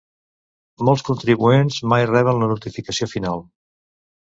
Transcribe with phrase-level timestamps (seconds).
[0.89, 3.51] Molts contribuents mai reben la notificació final.